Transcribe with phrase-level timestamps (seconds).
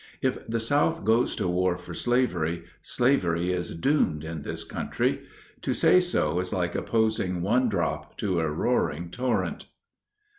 [0.19, 5.25] If the South goes to war for slavery, slavery is doomed in this country.
[5.61, 9.67] To say so is like opposing one drop to a roaring torrent.